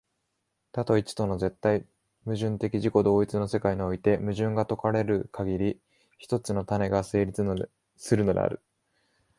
[0.71, 1.85] 多と一との絶対
[2.25, 5.79] 矛盾的自己同一の世界において、矛盾が解かれるかぎり、
[6.17, 8.59] 一つの種が成立するのである。